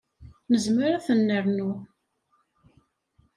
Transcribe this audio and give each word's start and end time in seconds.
Nezmer 0.51 0.91
ad 0.93 1.03
ten-nernu. 1.05 1.69